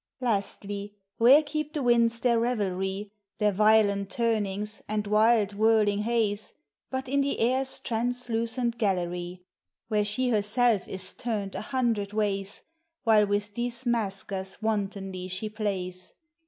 [0.19, 6.53] Lastly, where keep the winds their revelry, Their violent turnings, and wild whirling hays,
[6.89, 9.43] But in the air's translucent gallery,
[9.91, 10.17] THE SEAKOXS.
[10.17, 12.63] 127 Where she herself is turned a hundred ways,
[13.03, 16.15] While with these maskers wantonly she plays?